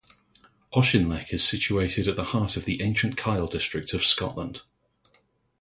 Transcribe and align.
Auchinleck 0.73 1.31
is 1.31 1.43
situated 1.47 2.07
at 2.07 2.15
the 2.15 2.23
heart 2.33 2.57
of 2.57 2.65
the 2.65 2.81
ancient 2.81 3.15
Kyle 3.15 3.45
district 3.45 3.93
of 3.93 4.03
Scotland. 4.03 4.61